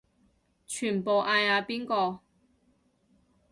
[0.03, 0.07] 全部
[1.19, 2.21] 嗌阿邊個